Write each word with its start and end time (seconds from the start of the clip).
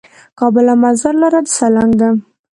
د 0.03 0.03
کابل 0.39 0.65
او 0.73 0.77
مزار 0.83 1.13
لاره 1.21 1.39
د 1.45 1.47
سالنګ 1.57 1.91
ده 1.99 2.09